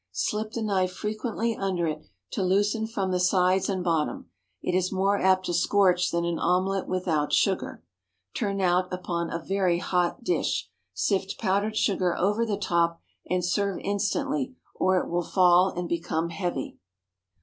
Slip 0.13 0.53
the 0.53 0.63
knife 0.63 0.91
frequently 0.93 1.55
under 1.55 1.85
it, 1.85 2.01
to 2.31 2.41
loosen 2.41 2.87
from 2.87 3.11
the 3.11 3.19
sides 3.19 3.69
and 3.69 3.83
bottom. 3.83 4.31
It 4.59 4.75
is 4.75 4.91
more 4.91 5.19
apt 5.19 5.45
to 5.45 5.53
scorch 5.53 6.09
than 6.09 6.25
an 6.25 6.39
omelette 6.39 6.87
without 6.87 7.31
sugar. 7.33 7.83
Turn 8.33 8.61
out 8.61 8.91
upon 8.91 9.29
a 9.31 9.37
very 9.37 9.77
hot 9.77 10.23
dish, 10.23 10.71
sift 10.95 11.37
powdered 11.37 11.77
sugar 11.77 12.17
over 12.17 12.47
the 12.47 12.57
top, 12.57 12.99
and 13.29 13.45
serve 13.45 13.77
instantly, 13.83 14.55
or 14.73 14.97
it 14.97 15.07
will 15.07 15.21
fall 15.21 15.69
and 15.69 15.87
become 15.87 16.29
heavy. 16.31 16.79